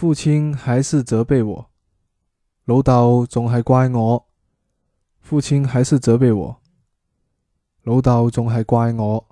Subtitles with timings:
[0.00, 1.70] 父亲还是责备我。
[2.64, 4.26] 老豆仲系怪我。
[5.20, 6.62] 父亲还是责备我。
[7.82, 9.29] 老豆仲系怪我。